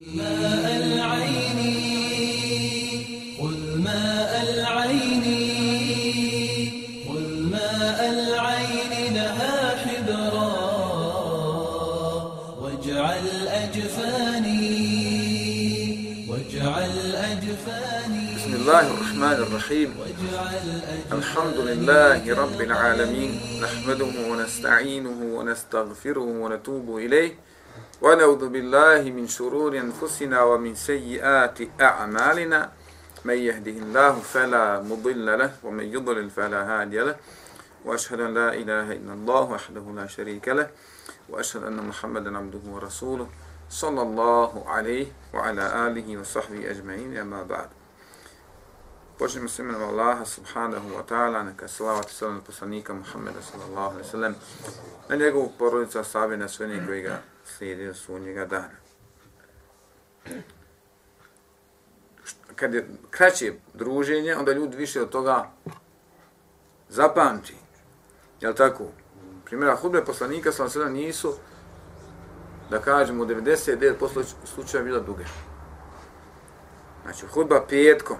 [0.00, 1.58] ماء العين
[3.40, 5.24] خذ ماء العين
[7.08, 10.52] خذ ماء العين لها حبرا
[12.60, 14.66] واجعل أجفاني
[16.28, 18.34] واجعل أجفاني.
[18.36, 19.94] بسم الله الرحمن الرحيم.
[21.12, 23.40] الحمد لله رب العالمين.
[23.62, 27.55] نحمده ونستعينه ونستغفره ونتوب إليه.
[28.02, 32.72] ونعوذ بالله من شرور أنفسنا ومن سيئات أعمالنا.
[33.24, 37.16] من يهده الله فلا مضل له ومن يضلل فلا هادي له.
[37.84, 40.68] وأشهد أن لا إله إلا الله وحده لا شريك له.
[41.28, 43.28] وأشهد أن محمدا عبده ورسوله
[43.70, 47.68] صلى الله عليه وعلى آله وصحبه أجمعين أما بعد.
[49.16, 54.10] Počnemo s imenom Allaha subhanahu wa ta'ala, neka salavat i salam poslanika Muhammeda sallallahu alaihi
[54.12, 54.34] sallam,
[55.08, 56.66] na njegovu porodicu, sahabe sve
[57.58, 58.76] slijedi do sunnjega dana.
[62.56, 65.50] Kad je kraće druženje, onda ljudi više od toga
[66.88, 67.54] zapamti.
[68.40, 68.84] Jel tako?
[69.44, 71.34] Primjera, hudbe poslanika sam sada nisu,
[72.70, 75.24] da kažemo, u 99% slučaja bila duge.
[77.02, 78.16] Znači, hudba petkom,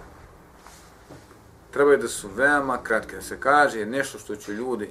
[1.70, 3.16] trebaju da su veoma kratke.
[3.16, 4.90] Da se kaže nešto što će ljudi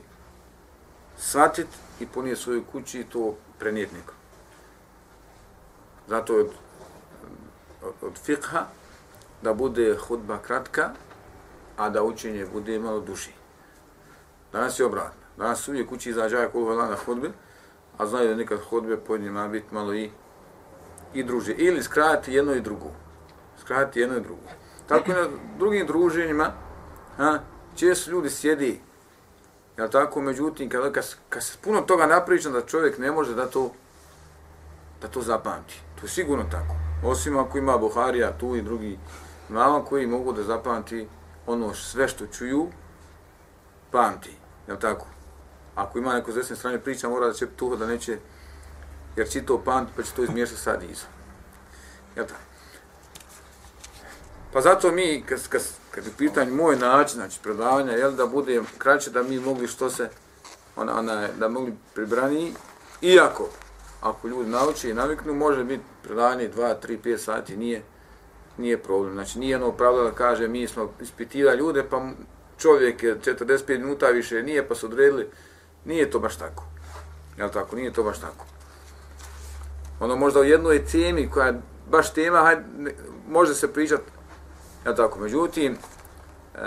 [1.17, 4.15] shvatiti i ponije svoju kući i to prenijeti nekom.
[6.07, 6.49] Zato od,
[7.83, 8.65] od, od fikha
[9.41, 10.89] da bude hudba kratka,
[11.77, 13.31] a da učenje bude malo duži.
[14.51, 15.21] Danas je obratno.
[15.37, 17.29] Danas su uvijek kući izađaja koliko je na hudbe,
[17.97, 20.09] a znaju da nekad hudbe pod njima biti malo i,
[21.13, 21.53] i druže.
[21.53, 22.91] Ili skratiti jedno i drugo.
[23.61, 24.41] Skratiti jedno i drugo.
[24.87, 26.51] Tako i na drugim druženjima,
[27.17, 27.39] ha,
[27.75, 28.81] često ljudi sjedi,
[29.77, 33.45] jel tako, međutim, kad, kad, kad se puno toga napriča, da čovjek ne može da
[33.45, 33.71] to,
[35.01, 35.81] da to zapamti.
[35.99, 36.75] To je sigurno tako.
[37.03, 38.99] Osim ako ima Buharija tu i drugi
[39.49, 41.07] mama koji mogu da zapamti
[41.47, 42.67] ono sve što čuju,
[43.91, 44.33] pamti,
[44.67, 45.05] jel tako?
[45.75, 48.17] Ako ima neko s desne strane priča, mora da će tuho da neće,
[49.15, 51.05] jer će to pamti, pa će to izmiješati sad iza.
[52.15, 52.39] Jel tako?
[54.53, 55.61] Pa zato mi, kad, kad,
[55.91, 59.89] kad je pitanje moj način, znači predavanja, jel, da bude kraće, da mi mogli što
[59.89, 60.09] se,
[60.75, 62.53] ona, ona, da mogli pribrani,
[63.01, 63.49] iako,
[64.05, 67.81] ako ljudi nauče i naviknu, može biti predavanje 2, 3, 5 sati, nije,
[68.57, 69.13] nije problem.
[69.13, 72.09] Znači, nije jedno pravilo da kaže, mi smo ispitila ljude, pa
[72.57, 75.27] čovjek je 45 minuta više nije, pa su odredili,
[75.85, 76.63] nije to baš tako.
[77.37, 78.45] Jel tako, nije to baš tako.
[79.99, 81.61] Ono možda u jednoj temi koja je
[81.91, 82.63] baš tema, hajde,
[83.29, 84.03] može se pričati
[84.85, 85.77] jel tako, međutim,
[86.55, 86.59] e,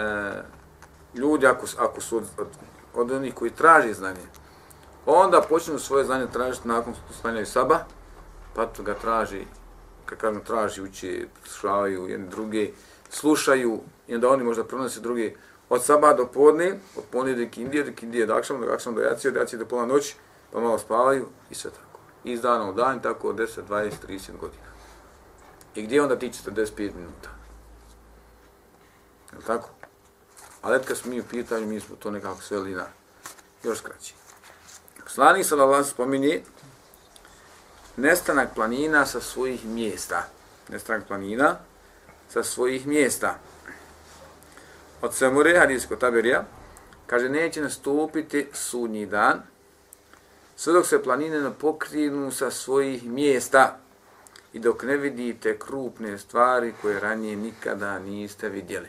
[1.15, 2.49] ljudi ako, ako su od, od,
[2.95, 4.21] od onih koji traži znanje,
[5.07, 7.79] onda počnu svoje znanje tražiti nakon što stanjaju saba,
[8.55, 9.45] pa to ga traži,
[10.07, 12.71] kakav traži, uči, slušavaju jedne druge,
[13.11, 15.33] slušaju i onda oni možda pronose druge
[15.69, 19.03] od saba do podne, od podne do kindije, do kindije do akšama, do akšama do
[19.03, 20.17] jacije, od jacije do pola noći,
[20.53, 22.01] pa malo spavaju i sve tako.
[22.25, 24.69] I iz dana u dan, tako od 10, 20, 30 godina.
[25.75, 27.31] I gdje onda ti 45 minuta?
[29.33, 29.69] Je tako?
[30.63, 32.87] Ali kad smo mi u pitanju, mi smo to nekako sveli na
[33.63, 34.15] još kraći.
[35.19, 36.47] Poslanik sa Allah spominje
[37.99, 40.31] nestanak planina sa svojih mjesta.
[40.71, 41.59] Nestanak planina
[42.31, 43.35] sa svojih mjesta.
[45.03, 46.45] Od Samure, hadijsko taberija,
[47.07, 49.43] kaže, neće nastupiti sudnji dan,
[50.57, 53.79] sve dok se planine ne pokrinu sa svojih mjesta
[54.53, 58.89] i dok ne vidite krupne stvari koje ranije nikada niste vidjeli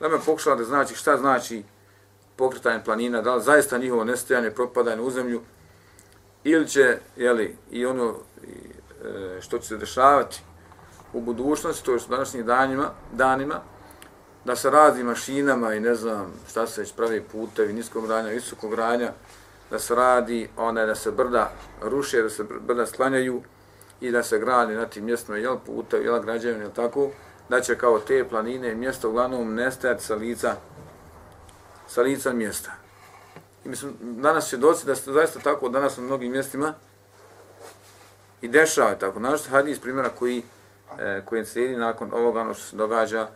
[0.00, 1.62] da me pokušala da znači šta znači
[2.36, 5.40] pokretanje planina, da li zaista njihovo nestajanje, propadanje u zemlju,
[6.44, 10.42] ili će, jeli, i ono e, što će se dešavati
[11.12, 13.60] u budućnosti, to je u današnjim danima, danima,
[14.44, 18.70] da se radi mašinama i ne znam šta se već pravi putevi, niskog granja, visokog
[18.70, 19.12] granja,
[19.70, 23.42] da se radi, one, da se brda ruše, da se brda sklanjaju
[24.00, 27.10] i da se gradi na tim mjestima, jel putevi, jel građevine, jel tako,
[27.48, 30.56] da će kao te planine mjesto uglavnom nestajati sa lica,
[31.92, 32.70] sa lica mjesta.
[33.64, 36.74] I mislim, danas će doći da se zaista tako danas na mnogim mjestima
[38.40, 39.20] i dešava tako.
[39.20, 40.42] Našto hadis primjera koji,
[40.98, 43.28] e, koji slijedi nakon ovoga ono što se događa e,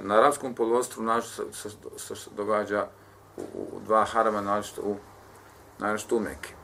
[0.00, 1.68] na Arabskom polostru, našto se,
[1.98, 2.86] što se događa
[3.36, 4.96] u, u dva harama, našto u,
[5.78, 6.54] našto u Mekke.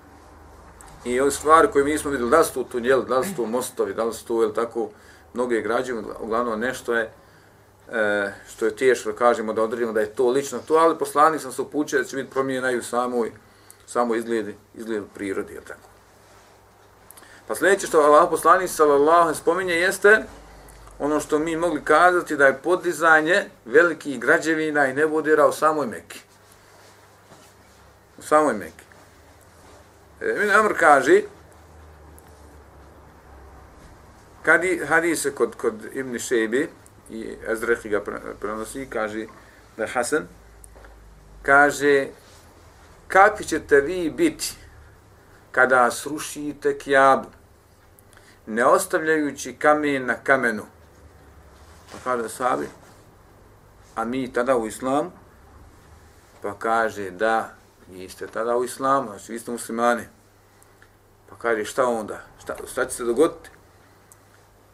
[1.05, 3.95] I ove stvari koje mi smo vidjeli, da su tu tunjeli, da su tu mostovi,
[3.95, 4.89] da su tu, jel tako,
[5.35, 7.11] mnoge građe, uglavnom nešto je
[7.93, 11.41] e, što je teško da kažemo da odredimo da je to lično to, ali poslanik
[11.41, 13.33] sam se upućao da će biti promjenaju samoj,
[13.87, 15.89] samo izgledi, izgled prirodi, je tako.
[17.47, 20.25] Pa sljedeće što Allah poslanik sallallahu spominje jeste
[20.99, 26.21] ono što mi mogli kazati da je podizanje velikih građevina i nebodira u samoj Mekki.
[28.19, 28.85] U samoj Mekki.
[30.21, 31.23] E, Min Amr kaže,
[34.43, 36.69] kad hadise kod, kod Ibn Šebi
[37.11, 38.01] i Ezrehi ga
[38.41, 39.27] prenosi, kaže
[39.77, 40.29] da je Hasan,
[41.43, 42.09] kaže,
[43.09, 44.55] kakvi ćete vi biti
[45.53, 47.29] kada srušite kjabu,
[48.47, 50.63] ne ostavljajući kamen na kamenu.
[51.93, 52.69] Pa kaže sabi,
[53.95, 55.11] a mi tada u islamu,
[56.43, 57.55] pa kaže da,
[57.89, 60.03] vi ste tada u islamu, znači vi ste muslimani.
[61.29, 63.51] Pa kaže šta onda, šta, šta će se dogoditi?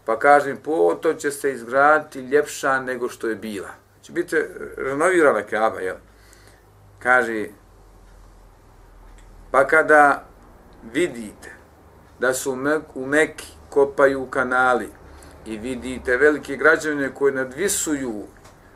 [0.05, 3.71] Pa kažem, po to će se izgraditi ljepša nego što je bila.
[4.03, 4.37] Će biti
[4.77, 5.97] renovirana Kaaba, jel?
[6.99, 7.47] Kaže,
[9.51, 10.25] pa kada
[10.93, 11.51] vidite
[12.19, 12.57] da su
[12.95, 14.89] u Meki kopaju kanali
[15.47, 18.25] i vidite velike građevine koje nadvisuju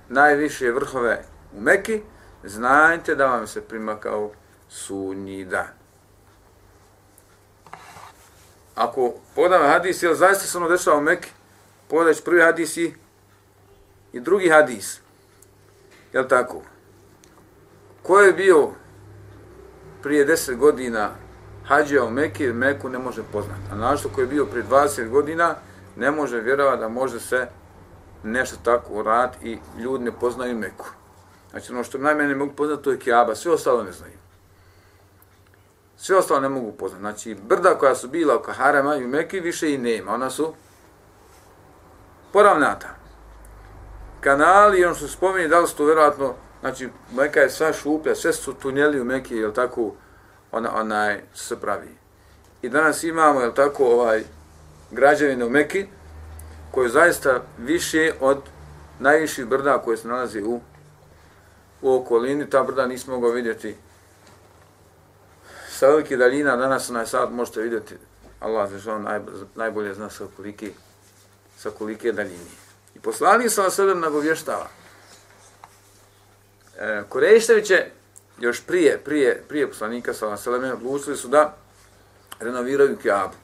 [0.08, 1.22] najviše vrhove
[1.56, 2.02] u Meki,
[2.44, 4.31] znajte da vam se primakao
[4.69, 5.86] sunji dan.
[8.76, 11.28] Ako podam hadis, jel zaista se ono dešava u Mekke,
[11.88, 12.94] podać prvi hadis i,
[14.12, 15.00] i drugi hadis.
[16.12, 16.62] Jel tako?
[18.02, 18.70] Ko je bio
[20.02, 21.11] prije deset godina
[21.64, 23.61] hađija u Mekke, Meku ne može poznati.
[23.73, 25.55] A našto ko je bio prije 20 godina,
[25.96, 27.46] ne može vjerovati da može se
[28.22, 30.87] nešto tako uraditi i ljudi ne poznaju Meku.
[31.50, 34.25] Znači ono što najmene mogu poznati to je Kiaba, sve ostalo ne znaju.
[35.96, 37.00] Sve ostalo ne mogu poznati.
[37.00, 40.14] Znači brda koja su bila oko Harama i u Meki više i nema.
[40.14, 40.54] Ona su
[42.32, 42.88] poravnata.
[44.20, 48.32] Kanali, ono što spominje, da li su to vjerojatno, znači Meka je sva šuplja, sve
[48.32, 49.94] su tunjeli u Meki, je tako,
[50.52, 51.88] ona, onaj se pravi.
[52.62, 54.25] I danas imamo, je tako, ovaj
[54.90, 55.87] građevine u Meki,
[56.70, 58.38] koje zaista više od
[58.98, 60.60] najviših brda koje se nalazi u,
[61.82, 62.50] u okolini.
[62.50, 63.76] Ta brda nismo mogao vidjeti
[65.76, 66.56] sa velike daljina.
[66.56, 67.94] Danas na sad možete vidjeti,
[68.40, 69.20] Allah za naj,
[69.55, 70.70] najbolje zna sa kolike,
[71.58, 72.50] sa kolike daljine.
[72.94, 74.69] I poslanik sa vas sedem nagovještava.
[76.78, 77.87] E, Korejšteviće
[78.38, 81.56] još prije, prije, prije poslanika sa Vaseleme odlučili su da
[82.40, 83.34] renoviraju Kjabu.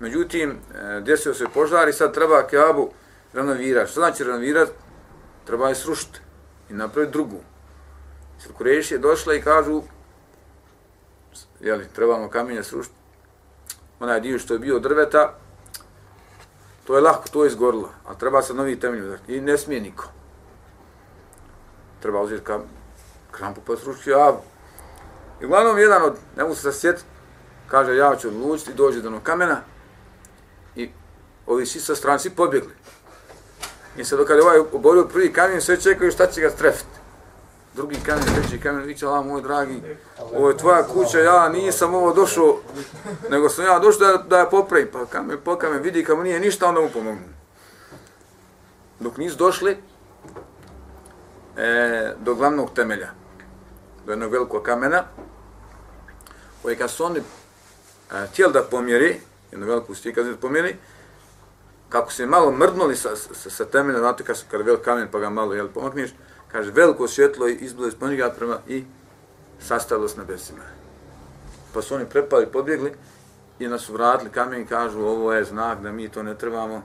[0.00, 2.90] Međutim, e, desio se požar i sad treba Kjabu
[3.32, 3.90] renovirati.
[3.90, 4.72] Što znači renovirati?
[5.46, 6.20] Treba je srušiti
[6.70, 7.40] i napraviti drugu.
[8.38, 9.82] Sad Kureši je došla i kažu
[11.62, 12.96] jeli, trebamo kamenje srušiti.
[14.00, 15.34] Onaj dio što je bio drveta,
[16.86, 20.08] to je lahko, to je izgorilo, a treba se novi temelj i ne smije niko
[22.02, 22.62] treba uzeti kam,
[23.30, 24.40] krampu pa srušiti javu.
[25.40, 27.04] I uglavnom jedan od, ne mogu se sjetiti,
[27.68, 29.60] kaže ja ću odlučiti i dođe do onog kamena
[30.76, 30.90] i
[31.46, 32.72] ovi svi sa strane, svi pobjegli.
[33.96, 37.01] I sad dok je ovaj oborio prvi kamen, sve čekaju šta će ga strefiti.
[37.74, 39.82] Drugi kamen, treći kamen, viće, Allah moj dragi,
[40.34, 42.58] ovo je tvoja kuća, ja nisam ovo došao,
[43.30, 46.40] nego sam ja došao da, da je popravim, Pa kamen, po kamen, vidi kamo nije
[46.40, 47.22] ništa, onda mu pomognu.
[49.00, 49.76] Dok nisu došli,
[51.56, 53.10] e, do glavnog temelja,
[54.06, 55.04] do jednog velikog kamena,
[56.62, 57.22] koji kad su oni e,
[58.34, 59.20] tijeli da pomjeri,
[59.52, 60.76] jednu veliku stiku da pomjeri,
[61.88, 65.18] kako se malo mrdnuli sa, sa, sa temelja, znate kad, kad je velik kamen pa
[65.18, 66.10] ga malo jel, pomakniš,
[66.52, 68.84] kaže veliko svjetlo je izbilo iz ponjega prema i
[69.60, 70.62] sastavilo s nebesima.
[71.74, 72.92] Pa su oni prepali, pobjegli
[73.58, 76.82] i nas vratili kamen i kažu ovo je znak da mi to ne trebamo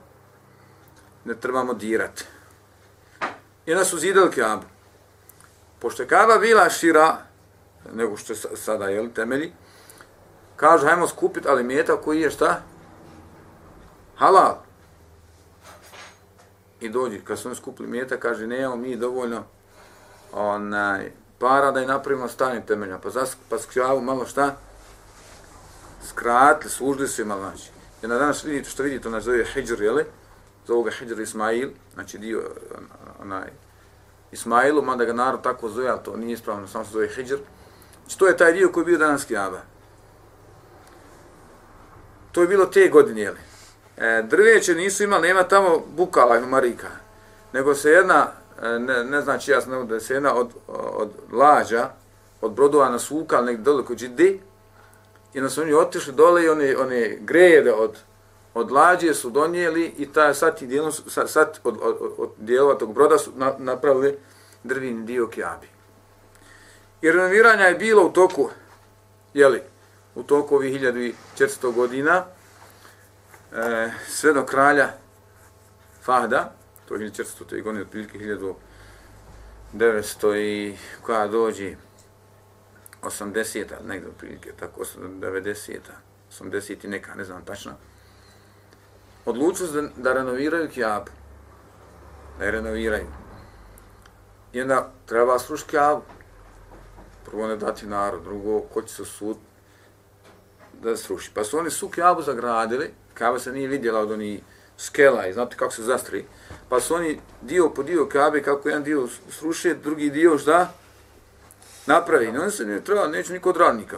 [1.26, 2.26] ne trebamo dirati
[3.68, 4.64] i nas su zidali Kaabu.
[5.80, 7.18] Pošto je Kaaba bila šira,
[7.94, 9.52] nego što je sada, jel, temelji,
[10.56, 12.62] kažu, hajmo skupiti ali mjeta koji je šta?
[14.16, 14.56] Halal.
[16.80, 19.44] I dođi, kad su oni skupili mjeta, kaže, ne, mi dovoljno
[20.32, 22.98] onaj, para da i napravimo stanje temelja.
[22.98, 24.56] Pa, zas, pa skjavu malo šta?
[26.10, 27.70] Skratili, služili su malo, znači.
[28.04, 30.00] I na danas vidite što vidite, ono zove Hidžr, jel?
[30.68, 32.44] Zove ga Hidžr Ismail, znači dio
[33.22, 33.50] onaj,
[34.32, 37.38] Ismailu, mada ga narod tako zove, ali to nije ispravno, samo se zove Hidžr.
[38.02, 39.62] Znači, to je taj dio koji je bio danas Kijaba.
[42.32, 43.40] To je bilo te godine, jeli.
[43.98, 46.88] E, drveće nisu imali, nema tamo bukala i marika,
[47.54, 51.90] nego se jedna, ne, ne znači jasno da se jedna od, od lađa,
[52.42, 54.42] od brodova nasvukala negdje dole kod Džidi,
[55.34, 57.98] i nas oni otišli dole i one, one grejede od,
[58.54, 62.94] od lađe su donijeli i ta, sat, dijelom, sad, sat od, od, od dijelova tog
[62.94, 64.18] broda su na, napravili
[64.64, 65.68] drvini dio kjabi.
[67.02, 68.50] I renoviranja je bilo u toku,
[69.34, 69.62] jeli,
[70.16, 72.26] u toku ovih 1400 godina,
[73.54, 74.90] e, sve do kralja
[76.04, 76.57] Fahda,
[76.88, 77.64] to je 1400.
[77.64, 78.20] godine, otprilike
[79.74, 81.76] 1900 i koja dođe
[83.02, 85.94] 80-a, negdje otprilike, tako 90-a,
[86.44, 87.72] 80 i neka, ne znam tačno,
[89.26, 91.12] odlučili da, da renoviraju Kjabu.
[92.40, 93.08] Da je renoviraju.
[94.54, 96.02] I onda treba slušati Kjabu.
[97.26, 99.38] Prvo ne dati narod, drugo, ko će se sud
[100.82, 101.32] da sruši.
[101.34, 104.42] Pa su oni su Kjabu zagradili, Kjaba se nije vidjela od onih
[104.78, 106.26] skela i znate kako se zastri.
[106.70, 110.74] Pa su oni dio po dio kabe, kako jedan dio sruši, drugi dio šta?
[111.86, 112.26] Napravi.
[112.26, 113.98] I oni se ne treba, neće niko od radnika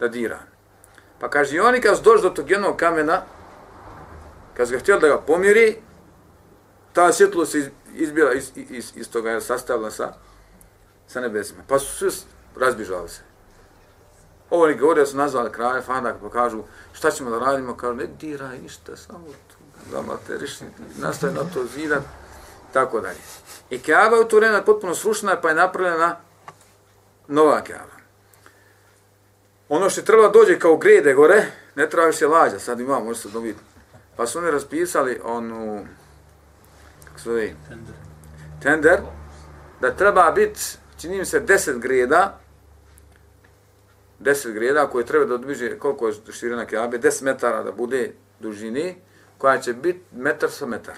[0.00, 0.38] da dira.
[1.20, 3.22] Pa kaže, i oni kad su došli do tog jednog kamena,
[4.56, 5.76] kad su ga htjeli da ga pomiri,
[6.92, 10.12] ta svjetlo se izbila iz, iz, iz toga, je sastavila sa,
[11.06, 11.62] sa nebesima.
[11.68, 12.26] Pa su svi
[12.56, 13.20] razbižali se.
[14.50, 16.62] Ovo ni govori da su nazvali kraje Fanda, pa kažu
[16.92, 19.26] šta ćemo da radimo, kažu ne diraj ništa, samo
[19.84, 20.66] tu, da materišni,
[20.98, 22.02] nastaje na to zidan,
[22.72, 23.18] tako dalje.
[23.70, 26.16] I Kaaba u to vreme potpuno srušena, pa je napravljena
[27.28, 27.94] nova Kaaba.
[29.68, 33.28] Ono što je trebalo dođe kao grede gore, ne treba više lađa, sad imamo, možete
[33.28, 33.58] se dobiti.
[34.16, 35.86] Pa su oni raspisali onu,
[37.04, 37.94] kako se zove, tender.
[38.62, 39.00] tender,
[39.80, 40.60] da treba biti,
[41.00, 42.40] čini mi se, deset greda,
[44.18, 48.96] deset greda koje treba da odbiže koliko je širina keabe, deset metara da bude dužini,
[49.38, 50.94] koja će biti metar sa metar.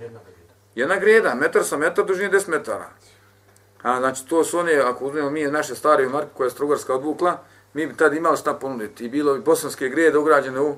[0.00, 0.54] Jedna greda.
[0.74, 2.88] Jedna greda, metar sa metar, dužini deset metara.
[3.82, 7.38] A, znači, to su one, ako uzmemo mi naše stare marke koje je Strugarska odvukla,
[7.74, 9.04] mi bi tad imali šta ponuditi.
[9.04, 10.76] I bilo bi bosanske grede ugrađene u,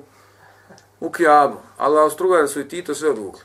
[0.99, 1.57] u Kijabu.
[1.77, 3.41] Ali Austrugari su i Tito sve odvukli.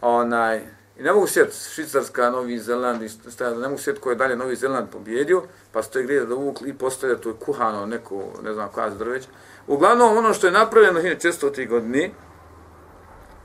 [0.00, 3.02] Onaj, I ne mogu sjeti Švicarska, Novi Zeland,
[3.40, 6.70] ne mogu sjeti ko je dalje Novi Zeland pobjedio, pa su to igre da uvukli
[6.70, 9.24] i postavlja to je kuhano neko, ne znam koja drveć.
[9.66, 11.68] Uglavnom, ono što je napravljeno 1600.
[11.68, 12.14] godini,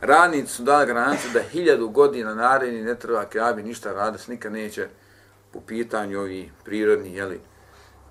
[0.01, 4.87] radnici su dali garanciju da hiljadu godina naredni ne treba Kjabi ništa raditi, nikad neće
[5.53, 7.41] po pitanju ovi prirodni jeli,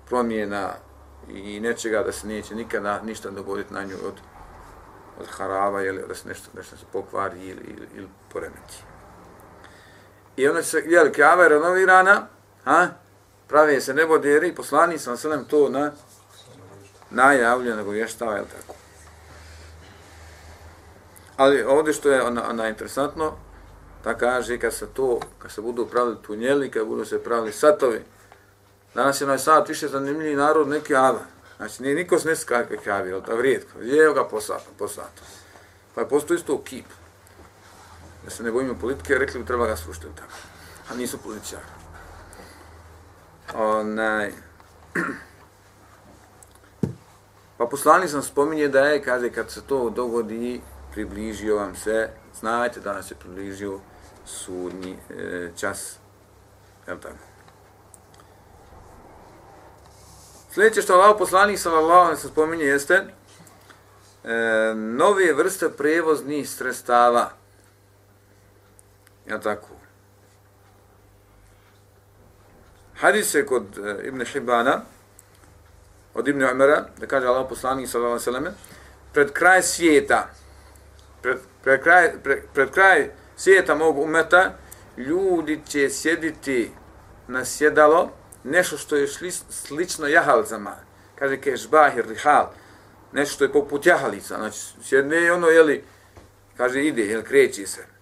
[0.09, 0.69] promjena
[1.29, 4.13] i nečega da se neće nikada ništa dogoditi na nju od,
[5.19, 8.90] od harava jeli, da se nešto, nešto se pokvari ili, ili, ili poremeti.
[10.37, 12.27] I onda se, jel, kjava je renovirana,
[12.63, 12.87] ha?
[13.47, 15.91] pravi se neboderi, i poslani sam se nam to na
[17.09, 18.73] najavljeno nego vještava, jel tako?
[21.37, 23.33] Ali ovdje što je ona, ona interesantno,
[24.03, 28.01] ta kaže kad se to, kad se budu pravili tunjeli, kad budu se pravili satovi,
[28.95, 31.21] danas je onaj sat više zanimljiv narod neki ava.
[31.57, 34.87] Znači, nije niko se ne skakve kavi, jel da vrijedko, je ga po satu, po
[34.87, 35.21] satu.
[35.95, 36.85] Pa je postoji isto kip.
[38.23, 40.33] Da se ne bojimo politike, rekli bi treba ga slušati tako.
[40.91, 41.65] A nisu političari.
[43.53, 44.31] Onaj...
[47.57, 50.61] Pa poslani sam spominje da je, kaže, kad se to dogodi,
[50.91, 52.09] približio vam se,
[52.39, 53.79] znajte da nas je približio
[54.25, 55.97] sudnji e, čas.
[56.87, 57.15] Jel tako?
[60.53, 63.05] Sljedeće što Allah poslanik sallallahu se spominje jeste e,
[64.75, 67.40] nove vrste prevoznih sredstava.
[69.31, 69.67] Ja tako.
[72.99, 74.81] Hadis je kod e, Ibn Hibana,
[76.13, 78.51] od Ibn Umara, da kaže Allah poslanik sallallahu alejhi ve
[79.13, 80.29] pred kraj svijeta,
[81.21, 84.51] pred, pred, kraj, pred, pred kraj svijeta mog umeta,
[84.97, 86.71] ljudi će sjediti
[87.27, 88.09] na sjedalo,
[88.43, 90.75] nešto što je šli, slično jahalcama,
[91.15, 92.51] kaže ke žbahir rihal,
[93.11, 95.83] nešto što je poput jahalica, znači sjedne ono, jeli,
[96.57, 98.00] kaže ide, jel kreći se.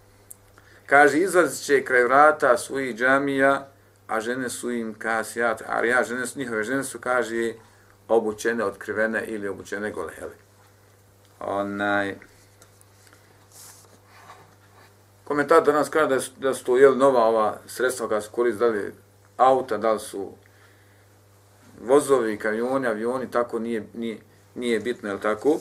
[0.90, 3.68] Kaže, izlazit će kraj vrata svojih džamija,
[4.08, 7.54] a žene su im kasijat, a ja, žene su, njihove žene su, kaže,
[8.08, 10.36] obučene, otkrivene ili obučene gole, jeli.
[11.40, 12.16] Onaj,
[15.24, 18.72] komentator danas kaže da su, da su to jel, nova ova sredstva kada su koristili
[18.72, 18.94] da li
[19.38, 20.32] auta, da li su
[21.82, 24.18] vozovi, kamioni, avioni, tako nije, nije,
[24.56, 25.60] nije bitno, jel tako?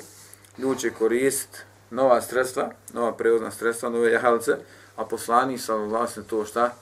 [0.58, 4.56] Ljudi će korist nova sredstva, nova prevozna sredstva, nove jahalce,
[4.98, 6.74] a poslani sallallahu to šta?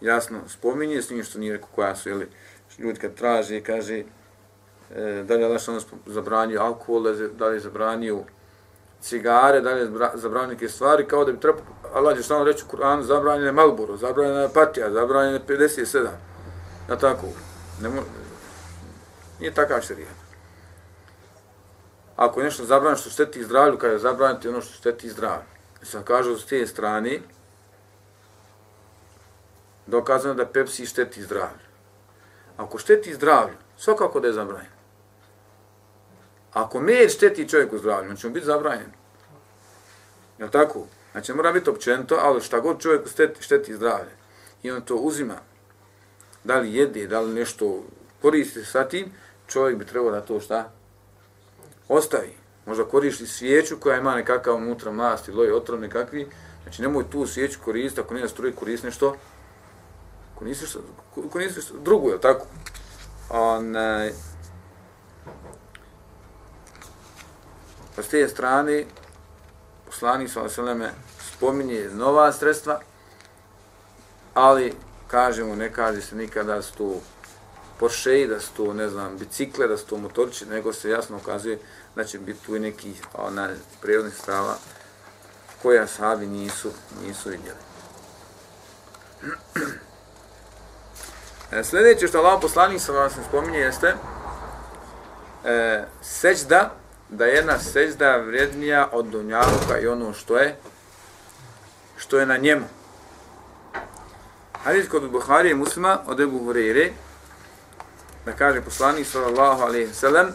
[0.00, 2.28] Jasno, spominje s njim što nije rekao koja su, ili
[2.78, 3.98] ljudi kad traže kaže,
[4.94, 5.60] e, da li je Allah
[6.06, 7.02] zabranio alkohol,
[7.38, 8.18] da li je zabranio
[9.00, 11.62] cigare, da li je zabranio neke stvari, kao da bi trebao,
[11.94, 16.06] Allah je što reći u Kur'anu, zabranjeno je Malboro, zabranjeno je Patija, zabranjeno je 57.
[16.88, 17.26] Na tako.
[17.82, 18.02] Ne mo,
[19.40, 20.08] nije takav šarija.
[22.16, 25.57] Ako je nešto zabranjeno što šteti zdravlju, kada je zabranjeno ono što šteti zdravlju.
[25.82, 27.20] Sad kažu s te strane,
[29.86, 31.68] dokazano da Pepsi šteti zdravlju.
[32.56, 34.72] ako šteti zdravlju, svakako da je zabranjen.
[36.52, 38.92] Ako med šteti čovjeku zdravlju, on će mu biti zabranjen.
[40.38, 40.86] Je tako?
[41.12, 44.10] Znači, mora biti općento, ali šta god čovjeku šteti, šteti zdravlje.
[44.62, 45.36] I on to uzima.
[46.44, 47.84] Da li jede, da li nešto
[48.22, 49.12] koristi sa tim,
[49.46, 50.70] čovjek bi trebao da to šta?
[51.88, 52.37] Ostavi.
[52.68, 56.28] Možda koristi svijeću koja ima nekakav unutra mast ili otrov nekakvi.
[56.62, 59.16] Znači, nemoj tu svijeću koristiti, ako nije struje, koristi nešto.
[60.34, 60.80] Koristi što,
[61.30, 62.46] koristi što drugu, je tako?
[63.30, 64.12] Onaj,
[67.98, 68.84] Pa s te strane,
[69.86, 72.80] poslanik sa Veseleme spominje nova sredstva,
[74.34, 74.74] ali
[75.08, 77.00] kažemo, ne kaže se nikada da su
[77.78, 81.58] Porsche, da su to, ne znam, bicikle, da su to motorči, nego se jasno ukazuje
[81.96, 83.48] da će biti tu i neki ona,
[83.82, 84.56] prirodnih strava
[85.62, 86.70] koja sahabi nisu,
[87.06, 87.58] nisu vidjeli.
[91.52, 93.94] E, sljedeće što Allah poslanik sa vas spominje jeste
[95.44, 96.74] e, seđda
[97.08, 100.56] da je jedna sežda vrednija od dunjaluka i ono što je
[101.96, 102.64] što je na njemu.
[104.64, 106.90] Hadis kod Buhari i muslima od Ebu Hureyre
[108.28, 110.26] da kaže poslanik sallallahu alaihi ve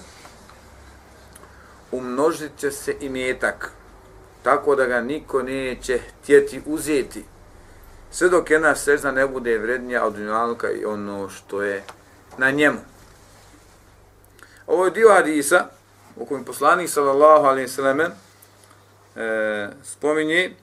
[1.91, 3.71] umnožit će se imetak
[4.43, 7.25] tako da ga niko neće htjeti uzeti
[8.11, 11.83] sve dok jedna sežda ne bude vrednija od dunjalka i ono što je
[12.37, 12.79] na njemu.
[14.67, 15.65] Ovo je dio hadisa
[16.15, 18.09] u kojem poslanik sallallahu alaihi sallam e,
[19.15, 20.55] eh, spominje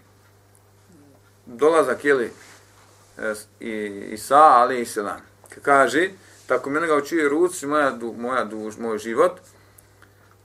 [1.46, 2.32] dolazak jeli
[3.18, 5.20] e, eh, Isa alaihi sallam
[5.62, 6.10] kaže
[6.50, 9.40] tako mene ga učuje ruci moja, du, moja duž, moj život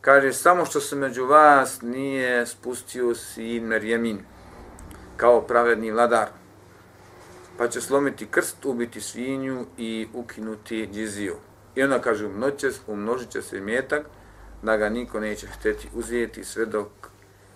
[0.02, 4.20] kaže samo što se među vas nije spustio sin Merjemin
[5.18, 6.28] kao pravedni vladar
[7.58, 11.36] pa će slomiti krst, ubiti svinju i ukinuti džiziju.
[11.76, 12.30] I onda kaže,
[12.88, 14.06] umnožit će se mjetak,
[14.62, 16.88] da ga niko neće hteti uzeti sve dok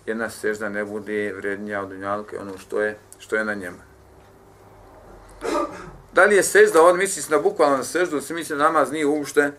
[0.06, 3.78] jedna sežda ne bude vrednija od dunjalke ono što je, što je na njemu.
[6.12, 9.06] Da li je sežda, on misli se na bukvalno na seždu, se misli namaz nije
[9.06, 9.52] uopšte,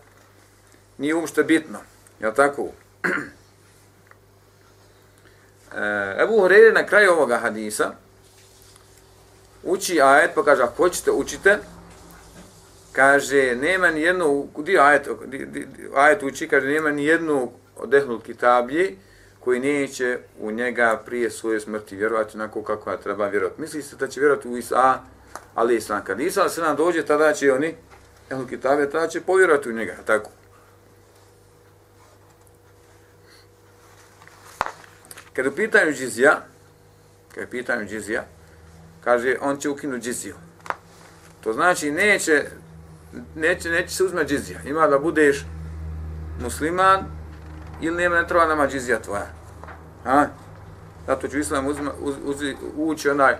[0.98, 1.78] nije uopšte bitno.
[2.20, 2.68] Je tako?
[5.76, 7.92] E, Ebu Horeire na kraju ovoga hadisa
[9.62, 11.58] uči ajet, pa kaže, ako hoćete, učite,
[12.92, 15.08] kaže, nema ni jednu, di ajet,
[15.94, 18.98] ajet uči, kaže, nema ni jednu odehnul kitablji
[19.40, 23.60] koji neće u njega prije svoje smrti vjerovati onako kako ja treba vjerovati.
[23.60, 25.00] Misli se da će vjerovati u Isa,
[25.54, 26.04] ali Islam.
[26.04, 27.74] Kad Isa se nam dođe, tada će oni,
[28.30, 30.30] ehnul Kitabe, tada će povjerovati u njega, tako.
[35.32, 36.40] Kad je pitanju džizija,
[37.34, 38.24] kad je pitanju džizija,
[39.04, 40.34] kaže, on će ukinuti džiziju.
[41.40, 42.46] To znači, neće
[43.34, 44.60] neće, neće se uzme džizija.
[44.64, 45.44] Ima da budeš
[46.42, 47.04] musliman
[47.80, 49.26] ili nema ne treba nama džizija tvoja.
[50.04, 50.26] Ha?
[51.06, 52.36] Zato ću islam uzma, uz, uz,
[52.76, 53.36] ući onaj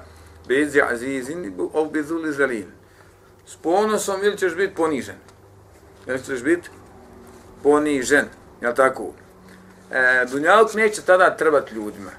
[0.49, 2.67] bezi azizin ov bezuli zalin.
[3.47, 5.17] S ponosom ili ćeš biti ponižen?
[6.07, 6.71] Ili ćeš biti
[7.63, 8.27] ponižen?
[8.61, 9.13] Ja tako?
[9.91, 12.11] E, Dunjaluk neće tada trebati ljudima.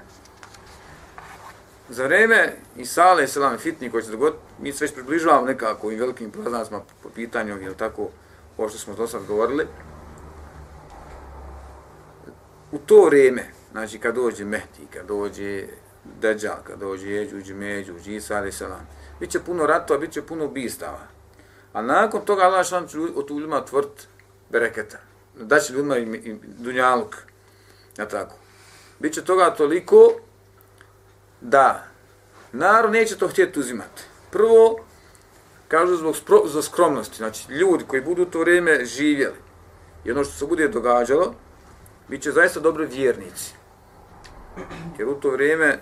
[1.88, 5.96] Za vreme i sale Selam fitni koji se dogoditi, mi se već približavamo nekako i
[5.96, 8.08] velikim praznacima po pitanju, ili tako,
[8.58, 9.66] ovo što smo do sad govorili.
[12.72, 15.66] U to vrijeme, znači kad dođe Mehdi, kad dođe
[16.20, 18.88] Deđal, kad dođe Jeđuđ, Međuđ, Isa ali Selam,
[19.20, 21.06] bit će puno ratova, biće puno bistava.
[21.72, 24.08] A nakon toga Allah šan će od ljudima tvrt
[24.50, 24.98] bereketa.
[25.34, 27.16] Da će ljudima i, i dunjaluk.
[27.98, 28.36] Ja tako.
[28.98, 30.12] Biće toga toliko
[31.40, 31.84] da
[32.52, 34.02] narod neće to htjeti uzimati.
[34.30, 34.84] Prvo,
[35.68, 39.36] kažu zbog spro, za skromnosti, znači ljudi koji budu to vrijeme živjeli
[40.04, 41.34] i ono što se bude događalo,
[42.08, 43.54] bit će zaista dobri vjernici.
[44.98, 45.78] Jer u to vrijeme,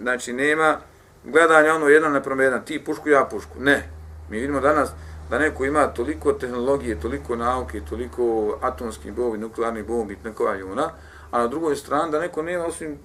[0.00, 0.78] znači, nema
[1.24, 3.60] gledanja ono jedan na jedan, ti pušku, ja pušku.
[3.60, 3.88] Ne.
[4.30, 4.90] Mi vidimo danas
[5.30, 10.90] da neko ima toliko tehnologije, toliko nauke, toliko atomskih bombi, nuklearnih bombi, nekova juna,
[11.30, 12.98] a na drugoj strani da neko nema osim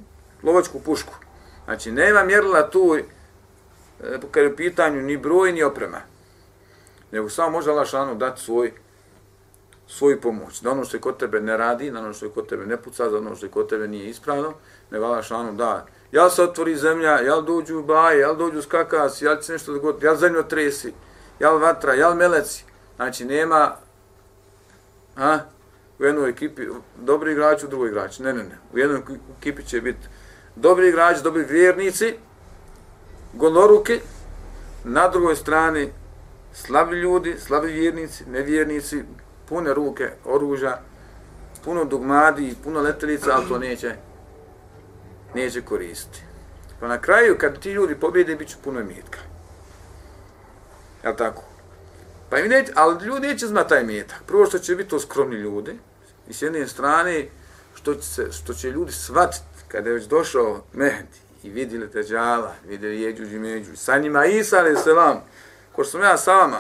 [0.43, 1.13] lovačku pušku.
[1.65, 3.03] Znači, nema mjerila tu, e,
[4.31, 6.01] kad je u pitanju ni broj, ni oprema.
[7.11, 8.71] Nego samo može Allah šanu dati svoj,
[9.87, 10.61] svoju pomoć.
[10.61, 12.77] Da ono što je kod tebe ne radi, da ono što je kod tebe ne
[12.77, 14.53] puca, da ono što je kod tebe nije ispravno,
[14.91, 15.85] nego Allah šanu da.
[16.11, 20.15] Ja se otvori zemlja, ja dođu baje, ja dođu skakas, ja se nešto dogodi, ja
[20.15, 20.93] zemlju tresi,
[21.39, 22.65] ja vatra, ja meleci.
[22.95, 23.75] Znači, nema
[25.17, 25.39] a,
[25.99, 26.67] u jednoj ekipi
[26.97, 28.19] dobri igrač, u drugoj igrač.
[28.19, 28.57] Ne, ne, ne.
[28.73, 29.01] U jednoj
[29.39, 30.07] ekipi će biti
[30.55, 32.13] dobri igrači, dobri vjernici,
[33.33, 33.99] gonoruki,
[34.83, 35.89] na drugoj strani
[36.53, 39.03] slabi ljudi, slabi vjernici, nevjernici,
[39.49, 40.81] pune ruke, oružja,
[41.63, 43.95] puno dugmadi, puno letelica, ali to neće,
[45.33, 46.23] neće koristiti.
[46.79, 49.19] Pa na kraju, kad ti ljudi pobjede, bit će puno metka.
[51.03, 51.43] Jel tako?
[52.29, 54.23] Pa im neće, ali ljudi neće znati taj metak.
[54.27, 55.79] Prvo što će biti to skromni ljudi,
[56.29, 57.27] i s jedne strane,
[57.75, 62.55] što će, se, što će ljudi shvatiti, kada je već došao Mehdi, i vidjeli Teđala,
[62.67, 65.23] vidjeli Jeđuđ i Međuđ, sa njima Isa, ali se vam,
[65.71, 66.59] ko sam ja sa vama,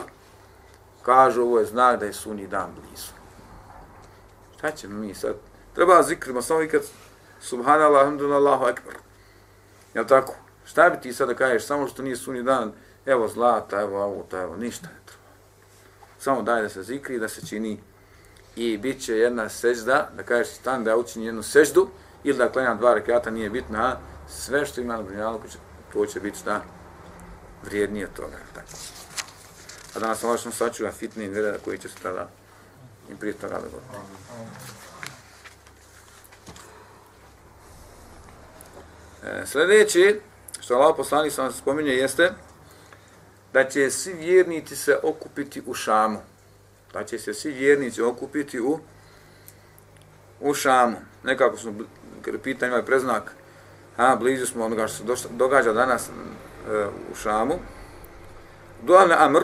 [1.05, 3.11] kažu ovo je znak da je sunji dan blizu.
[4.57, 5.35] Šta ćemo mi sad?
[5.75, 6.81] Treba zikrima, samo ikad
[7.41, 8.95] Subhanallah, alhamdulillah, akbar.
[9.93, 10.35] Jel tako?
[10.65, 12.71] Šta bi ti sada kažeš, samo što nije sunni dan,
[13.05, 15.23] evo zlata, evo auta, evo, ništa ne treba.
[16.19, 17.79] Samo daj da se zikri, da se čini
[18.55, 21.89] i bit će jedna sežda, da kažeš stan da učini jednu seždu,
[22.23, 23.97] ili da klanjam dva rekata, nije bitno, a
[24.29, 25.41] sve što ima na dunjalu,
[25.93, 26.61] to će biti šta
[27.63, 28.37] vrijednije toga.
[28.53, 28.67] Tako.
[29.95, 31.31] A danas Allah što sačuva fitne i
[31.65, 32.29] koji će se tada
[33.11, 33.95] i prije toga da govoriti.
[33.95, 34.79] E,
[39.23, 40.19] E, sljedeći,
[40.59, 42.31] što Allah poslanik sam spominje, jeste
[43.53, 46.19] da će svi vjernici se okupiti u Šamu.
[46.93, 48.79] Da će se svi vjernici okupiti u
[50.39, 50.97] u Šamu.
[51.23, 51.73] Nekako smo,
[52.25, 53.31] jer pitanje ovaj preznak,
[53.97, 56.11] a, blizu smo onoga što se događa danas e,
[57.11, 57.59] u Šamu.
[58.83, 59.41] Dualne Amr,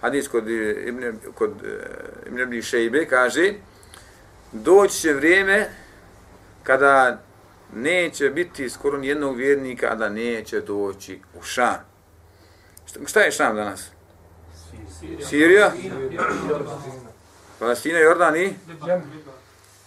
[0.00, 1.86] hadis kod Ibn, kod e,
[2.26, 3.52] Ibn Ibn Šejbe, kaže,
[4.52, 5.68] doći će vrijeme
[6.62, 7.22] kada
[7.74, 11.76] neće biti skoro nijednog vjernika, a da neće doći u Šam.
[13.06, 13.90] Šta, je Šam danas?
[15.00, 15.26] Sirija?
[15.26, 15.72] Sirija?
[17.58, 18.54] Palestina, Jordan i?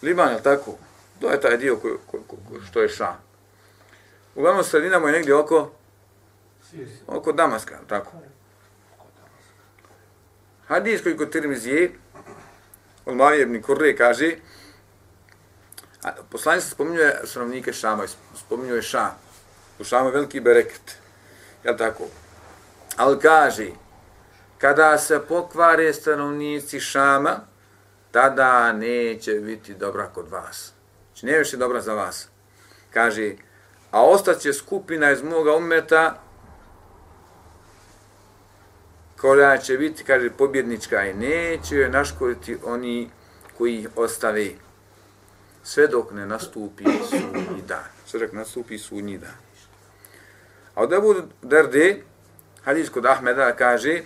[0.02, 0.76] Liban, je tako?
[1.20, 2.36] To je taj dio ko, ko, ko,
[2.70, 3.18] što je Šam.
[4.36, 5.72] Uglavnom sredina mu je negdje oko
[7.08, 8.12] oko Damaska, tako.
[10.68, 11.92] Hadis koji kod Tirmizije,
[13.06, 14.36] od Mavije ibn Kurre kaže,
[16.04, 18.04] a poslanje se spominjuje stanovnike Šama,
[18.36, 19.12] spominjuje Šam.
[19.80, 20.98] U Šamu je veliki bereket.
[21.64, 22.04] Jel tako?
[22.96, 23.68] Ali kaže,
[24.58, 27.40] kada se pokvare stanovnici Šama,
[28.12, 30.72] tada neće biti dobra kod vas.
[31.08, 32.28] Znači, ne više dobra za vas.
[32.94, 33.34] Kaže,
[33.92, 36.22] a ostaće skupina iz moga umeta
[39.22, 43.10] koja će biti, kaže, pobjednička i neće joj naškoditi oni
[43.58, 44.50] koji ih ostave
[45.64, 47.90] sve dok ne nastupi sudnji dan.
[48.06, 49.38] Sve dok nastupi sudnji dan.
[50.76, 52.02] A od Ebu Derde,
[52.64, 54.02] hadis kod Ahmeda kaže,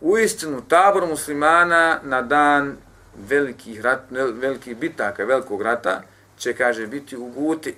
[0.00, 2.76] u istinu tabor muslimana na dan
[3.16, 6.02] velikih, rat, velikih bitaka, velikog rata,
[6.38, 7.74] će, kaže, biti u Guti,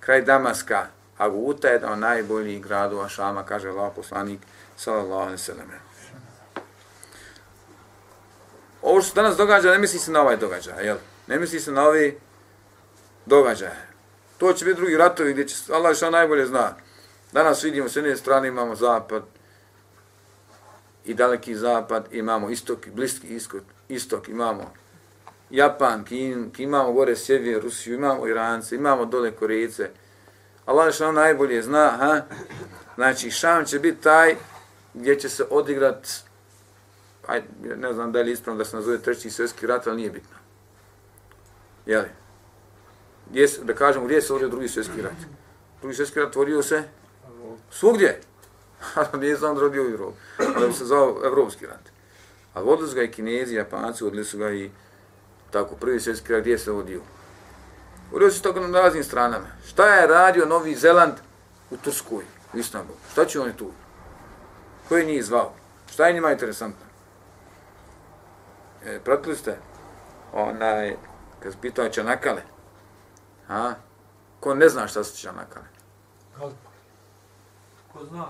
[0.00, 0.86] kraj Damaska,
[1.18, 4.40] a Guta je jedan najboljih gradova Šama, kaže Allah poslanik,
[4.76, 5.70] sallallahu alaihi sallam.
[8.82, 10.96] Ovo što danas događa, ne misli se na ovaj događaj, jel?
[11.26, 12.12] Ne misli se na ove
[13.26, 13.88] događaje.
[14.38, 16.74] To će biti drugi ratovi gdje će Allah što najbolje zna.
[17.32, 19.22] Danas vidimo s jedne strane imamo zapad
[21.04, 24.72] i daleki zapad, imamo istok bliski istok, istok imamo
[25.50, 29.90] Japan, Kin, imamo gore sjever, Rusiju, imamo Irance, imamo dole Korejce.
[30.66, 32.20] Allah što najbolje zna, ha?
[32.94, 34.36] Znači, Šam će biti taj
[34.94, 36.08] gdje će se odigrat,
[37.26, 37.42] aj,
[37.76, 40.43] ne znam da li ispravno da se nazove treći svjetski rat, ali nije bitno.
[41.86, 42.08] Jeli?
[43.30, 45.16] Gdje, da kažemo, gdje se stvorio drugi svjetski rat?
[45.80, 46.82] Drugi svjetski rat tvorio se
[47.70, 48.20] svugdje.
[48.94, 50.18] Ali nije znam da rodio u Evropi.
[50.56, 51.92] Ali bi se zvao Evropski rat.
[52.54, 54.70] A vodili su ga i Kinezi, Japanci, vodili su ga i
[55.50, 57.00] tako, prvi svjetski rat, gdje se vodio?
[58.12, 59.46] Vodio se tako na raznim stranama.
[59.66, 61.14] Šta je radio Novi Zeland
[61.70, 62.98] u Turskoj, u Istanbulu?
[63.12, 63.70] Šta će oni tu?
[64.88, 65.52] Ko je njih zvao?
[65.92, 66.86] Šta je njima interesantno?
[68.86, 69.56] E, pratili ste?
[70.32, 70.96] Onaj,
[71.44, 72.42] kad se pitao Čanakale.
[73.48, 73.74] A?
[74.40, 75.66] Ko ne zna šta su Čanakale?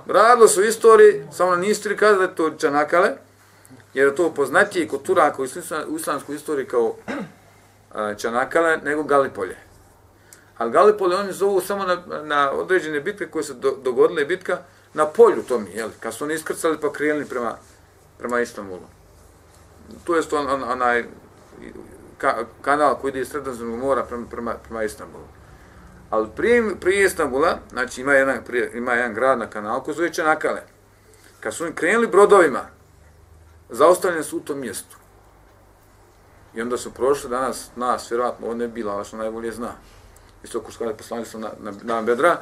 [0.06, 3.10] Radilo su istoriji, samo na istri kada je to Čanakale,
[3.94, 5.42] jer je to poznatije kod Turaka
[5.88, 6.94] u islamskoj istoriji kao
[8.18, 9.56] Čanakale nego Galipolje.
[10.58, 14.58] Ali Galipolje oni zovu samo na, na određene bitke koje se do, dogodile bitka,
[14.94, 17.56] na polju to mi, jel, kad su oni iskrcali pa krenuli prema,
[18.18, 18.86] prema Istanbulu.
[20.04, 21.04] To je on, on, onaj
[22.24, 25.24] ka, kanal koji ide iz Sredozemnog mora prema, prema, prema Istanbulu.
[26.10, 30.12] Ali prije, prije Istanbula, znači ima jedan, prije, ima jedan grad na kanalu koji zove
[30.12, 30.62] Čanakale.
[31.40, 32.60] Kad su oni krenuli brodovima,
[33.70, 34.96] zaustavljeni su u tom mjestu.
[36.54, 39.72] I onda su prošli danas, nas, vjerojatno, ovo ne bila, ali što najbolje zna.
[40.44, 42.36] Isto ko što poslanje na, na, na bedra,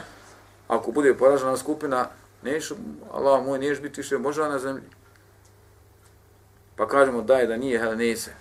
[0.68, 2.06] ako bude poražena skupina,
[2.42, 2.72] Neš,
[3.12, 4.82] Allah moj, neš biti više Boža na zemlji.
[6.76, 8.34] Pa kažemo da da nije, hele, se.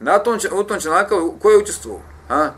[0.00, 2.02] Na tom, u tom članku, ko je učestvovao?
[2.28, 2.52] Ha?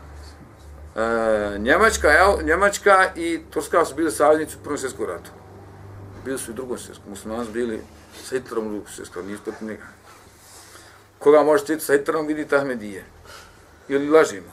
[0.95, 5.31] E, Njemačka, ja, Njemačka i Turska su bili saveznici u Prvom svjetskom ratu.
[6.25, 7.09] Bili su i u drugom svjetskom.
[7.09, 7.81] Muslimani su bili
[8.23, 9.83] sa Hitlerom u drugom svjetskom, nisu protiv njega.
[11.19, 13.05] Koga možete vidjeti sa Hitlerom, vidite Ahmedije.
[13.87, 14.51] Ili lažimo.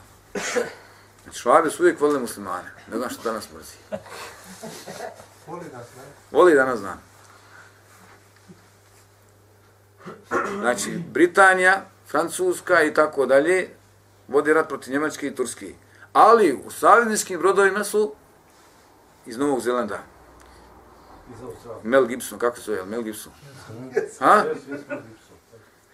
[1.23, 2.71] Znači, švabe su uvijek volili muslimane.
[2.91, 3.77] Ne znam što danas mrzi.
[6.31, 7.03] Voli danas znam.
[10.61, 13.69] Znači, Britanija, Francuska i tako dalje,
[14.29, 15.75] vodi rat protiv Njemačke i Turske.
[16.13, 18.13] Ali u savezničkim brodovima su
[19.27, 19.99] iz Novog Zelanda.
[21.83, 22.85] Mel Gibson, kako se zove?
[22.85, 23.33] Mel Gibson.
[24.19, 24.45] Ha?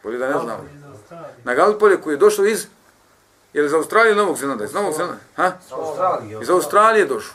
[0.03, 0.69] Bolje da ne znam.
[1.45, 2.67] Na Galipolje koji je došao iz...
[3.53, 4.65] Je li iz Australije ili Novog Zelanda?
[4.65, 5.19] Iz Novog Zelanda?
[5.37, 5.53] Ha?
[6.43, 7.35] Iz Australije je došao.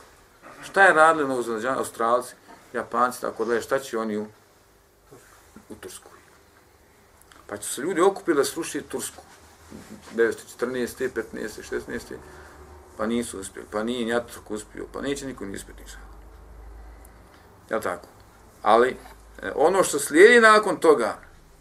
[0.63, 1.77] Šta je radili Novog Zelanda?
[1.77, 2.35] Australci,
[2.73, 4.25] Japanci, tako da je, šta će oni u,
[5.69, 6.11] u Tursku?
[7.51, 9.23] Pa su se ljudi okupili da sruši Tursku.
[10.15, 11.09] 914.
[11.33, 11.81] 15.
[11.87, 11.99] 16.
[12.97, 13.67] Pa nisu uspjeli.
[13.71, 14.85] Pa nije Njatruk uspio.
[14.93, 15.99] Pa neće niko ni uspjeti ništa.
[17.69, 18.07] Ja tako?
[18.61, 18.97] Ali,
[19.41, 21.17] e, ono što slijedi nakon toga,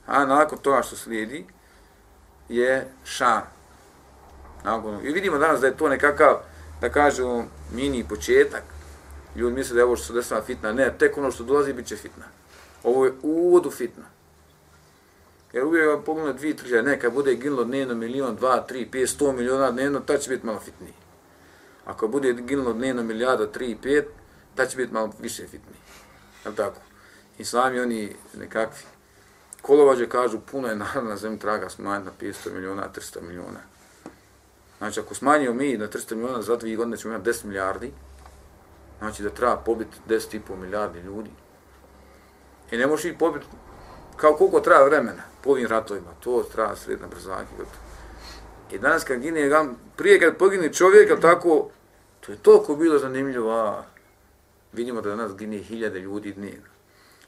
[0.07, 1.47] a nakon toga što slijedi,
[2.49, 3.43] je Šam.
[4.65, 6.39] Nakon, I vidimo danas da je to nekakav,
[6.81, 8.63] da kažemo, mini početak.
[9.37, 10.73] Ljudi misle da je ovo što se desila fitna.
[10.73, 12.25] Ne, tek ono što dolazi bit će fitna.
[12.85, 14.20] Ovo je uvod u fitna.
[15.53, 19.33] Jer uvijek je pogledamo dvije, tri, neka bude ginulo dnevno milion, dva, tri, pet, sto
[19.33, 20.93] miliona dnevno, ta će biti malo fitniji.
[21.85, 24.09] Ako bude ginulo dnevno milijada, tri, pet,
[24.55, 25.81] ta će biti malo više fitniji.
[26.45, 26.81] Jel tako?
[27.39, 28.83] I sami oni nekakvi
[29.63, 33.61] kolovađe kažu puno je narod na zemlji traga smanjiti na 500 miliona, 300 miliona.
[34.79, 37.93] Znači, ako smanjimo mi na 300 miliona, za dvije godine ćemo imati 10 milijardi,
[38.99, 41.31] znači da treba pobiti 10,5 milijardi ljudi.
[42.71, 43.47] I ne možeš ih pobiti
[44.21, 47.53] kao koliko traja vremena po ovim ratovima, to traja sredna brzaki.
[48.73, 49.51] I danas kad gine,
[49.97, 51.71] prije kad pogine čovjek, tako,
[52.21, 53.85] to je toliko bilo zanimljivo, a
[54.73, 56.71] vidimo da danas gine hiljade ljudi dnevno.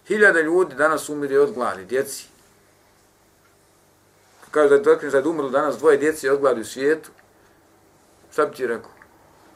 [0.06, 2.26] Hiljade ljudi danas umire od gladi, djeci.
[4.50, 7.10] Kaže da je da je umrlo danas dvoje djeci od gladi u svijetu,
[8.32, 8.90] šta bi ti rekao?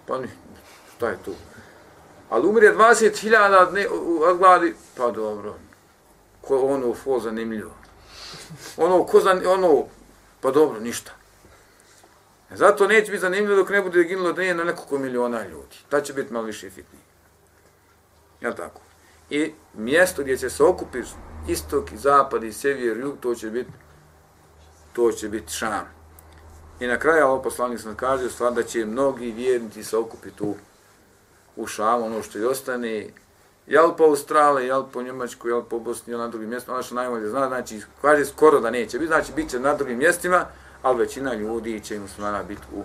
[0.07, 0.29] Pa ni,
[0.97, 1.35] šta je tu?
[2.31, 3.87] Ali umire 20.000
[4.31, 5.55] od gladi, pa dobro,
[6.47, 7.75] ko ono fo zanimljivo.
[8.77, 9.85] Ono, ko zan, ono,
[10.41, 11.13] pa dobro, ništa.
[12.51, 15.77] E, zato neće biti zanimljivo dok ne bude ginulo dnije na nekoliko miliona ljudi.
[15.89, 17.03] Ta će biti malo više fitniji.
[18.41, 18.81] Ja tako?
[19.31, 21.09] I mjesto gdje će se okupiti
[21.49, 23.71] istok i zapad i sjever i jug, to će biti
[24.97, 25.87] to će biti šam.
[26.81, 30.55] I na kraju ovo poslanik sam kaže stvar da će mnogi vjernici se okupiti u,
[31.57, 33.07] u šamu, ono što i ostane,
[33.67, 36.95] jel po Australiji, jel po Njemačkoj, jel po Bosni, jel na drugim mjestima, ono što
[36.95, 40.47] najbolje zna, znači, kaže skoro da neće biti, znači, bit će na drugim mjestima,
[40.83, 42.83] ali većina ljudi će muslimana biti u,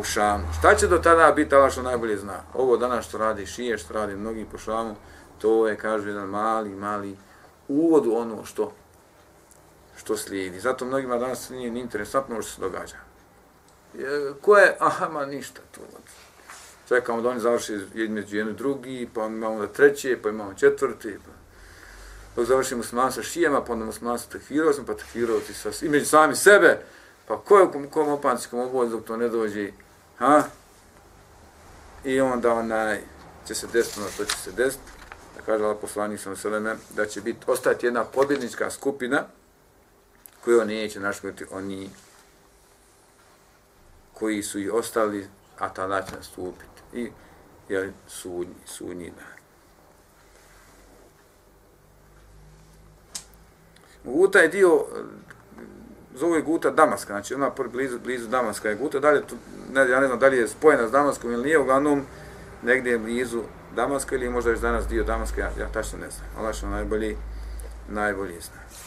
[0.00, 0.44] u Šamu.
[0.58, 2.40] Šta će do tada biti, ali što najbolje zna?
[2.54, 4.96] Ovo danas što radi Šije, što radi mnogi po Šamu,
[5.38, 7.16] to je, kaže, jedan mali, mali
[7.68, 8.72] uvod u ono što
[9.96, 10.60] što slijedi.
[10.60, 12.96] Zato mnogima danas nije ni interesantno što se događa.
[13.94, 14.76] Je, ko je?
[14.80, 15.80] Aha, ma ništa tu
[16.88, 21.30] čekamo da oni završi između jednu drugi, pa imamo da treće, pa imamo četvrti, pa
[22.36, 25.88] dok završimo musliman sa šijama, pa onda musliman pa sa tekfirovcem, pa tekfirovci sa, i
[25.88, 26.78] među sami sebe,
[27.26, 29.70] pa ko je u kom opanskom oboju dok to ne dođe,
[30.18, 30.42] ha?
[32.04, 33.00] I onda onaj,
[33.46, 34.90] će se desiti ono što će se desiti,
[35.36, 39.24] da kaže Allah poslanik sam sveme, da će biti, ostati jedna pobjednička skupina,
[40.46, 41.44] koju neće naškoditi.
[41.50, 41.90] Oni
[44.14, 47.10] koji su i ostali, a tada će nastupiti i
[47.68, 49.36] je sudnji, sudnji dan.
[54.04, 54.84] Guta je dio,
[56.14, 59.36] zove Guta Damaska, znači ona blizu, blizu Damaska je Guta, dalje, tu,
[59.72, 62.02] ne, ja ne znam da li je spojena s Damaskom ili nije, uglavnom
[62.62, 63.42] negdje je blizu
[63.74, 67.16] Damaska ili možda je danas dio Damaska, ja, ja tačno ne znam, ali što najbolji,
[67.88, 68.85] najbolji znam.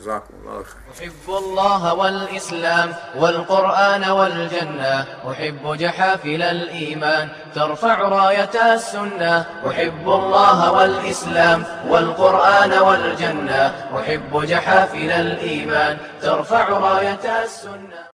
[0.00, 0.82] جزاكم الله خير.
[0.98, 9.46] أحب الله والإسلام والقرآن والجنة أحب جحافل الإيمان ترفع راية السنة.
[9.68, 18.06] أحب الله والإسلام والقرآن والجنة أحب جحافل الإيمان ترفع راية السنة.